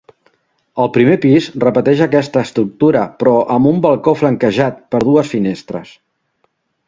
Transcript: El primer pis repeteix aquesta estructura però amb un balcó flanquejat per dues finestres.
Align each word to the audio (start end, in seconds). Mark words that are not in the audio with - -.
El 0.83 0.87
primer 0.93 1.17
pis 1.25 1.49
repeteix 1.63 2.01
aquesta 2.05 2.43
estructura 2.47 3.03
però 3.19 3.35
amb 3.57 3.71
un 3.73 3.83
balcó 3.83 4.15
flanquejat 4.23 4.79
per 4.95 5.03
dues 5.05 5.33
finestres. 5.35 5.93